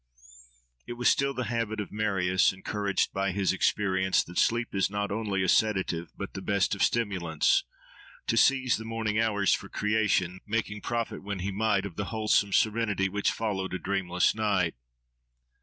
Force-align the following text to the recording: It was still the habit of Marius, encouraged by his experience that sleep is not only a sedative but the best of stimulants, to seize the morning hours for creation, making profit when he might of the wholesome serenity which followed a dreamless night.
It 0.87 0.93
was 0.93 1.09
still 1.09 1.31
the 1.35 1.43
habit 1.43 1.79
of 1.79 1.91
Marius, 1.91 2.51
encouraged 2.51 3.13
by 3.13 3.29
his 3.31 3.53
experience 3.53 4.23
that 4.23 4.39
sleep 4.39 4.73
is 4.73 4.89
not 4.89 5.11
only 5.11 5.43
a 5.43 5.47
sedative 5.47 6.11
but 6.17 6.33
the 6.33 6.41
best 6.41 6.73
of 6.73 6.81
stimulants, 6.81 7.63
to 8.25 8.35
seize 8.35 8.77
the 8.77 8.83
morning 8.83 9.19
hours 9.19 9.53
for 9.53 9.69
creation, 9.69 10.39
making 10.47 10.81
profit 10.81 11.21
when 11.21 11.37
he 11.41 11.51
might 11.51 11.85
of 11.85 11.97
the 11.97 12.05
wholesome 12.05 12.51
serenity 12.51 13.09
which 13.09 13.31
followed 13.31 13.75
a 13.75 13.77
dreamless 13.77 14.33
night. 14.33 14.73